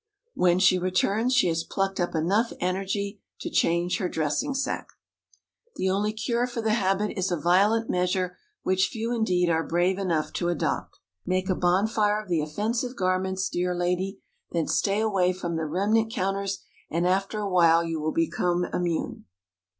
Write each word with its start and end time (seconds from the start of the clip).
When 0.33 0.57
she 0.57 0.79
returns, 0.79 1.31
she 1.35 1.47
has 1.49 1.63
plucked 1.63 1.99
up 1.99 2.15
enough 2.15 2.53
energy 2.59 3.21
to 3.39 3.51
change 3.51 3.99
her 3.99 4.09
dressing 4.09 4.55
sack! 4.55 4.87
The 5.75 5.91
only 5.91 6.11
cure 6.11 6.47
for 6.47 6.59
the 6.59 6.73
habit 6.73 7.15
is 7.15 7.29
a 7.29 7.37
violent 7.39 7.87
measure 7.87 8.35
which 8.63 8.87
few 8.87 9.13
indeed 9.13 9.47
are 9.47 9.61
brave 9.63 9.99
enough 9.99 10.33
to 10.33 10.49
adopt. 10.49 10.97
Make 11.23 11.51
a 11.51 11.55
bonfire 11.55 12.19
of 12.19 12.29
the 12.29 12.41
offensive 12.41 12.95
garments, 12.95 13.47
dear 13.47 13.75
lady; 13.75 14.19
then 14.51 14.67
stay 14.67 15.01
away 15.01 15.33
from 15.33 15.55
the 15.55 15.65
remnant 15.65 16.11
counters, 16.11 16.63
and 16.89 17.05
after 17.07 17.37
a 17.39 17.47
while 17.47 17.83
you 17.83 17.99
will 18.01 18.11
become 18.11 18.65
immune. 18.73 19.25